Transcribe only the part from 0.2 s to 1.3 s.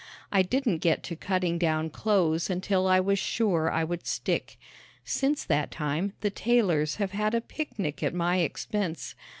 I didn't get to